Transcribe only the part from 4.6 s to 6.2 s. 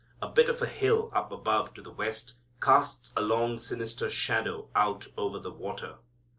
out over the water.